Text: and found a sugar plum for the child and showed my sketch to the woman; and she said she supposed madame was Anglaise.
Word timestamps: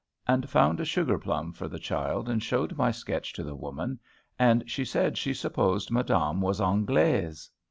and 0.27 0.49
found 0.49 0.79
a 0.79 0.83
sugar 0.83 1.19
plum 1.19 1.53
for 1.53 1.67
the 1.67 1.77
child 1.77 2.27
and 2.27 2.41
showed 2.41 2.75
my 2.75 2.89
sketch 2.89 3.31
to 3.33 3.43
the 3.43 3.53
woman; 3.53 3.99
and 4.39 4.67
she 4.67 4.83
said 4.83 5.15
she 5.15 5.31
supposed 5.31 5.91
madame 5.91 6.41
was 6.41 6.59
Anglaise. 6.59 7.51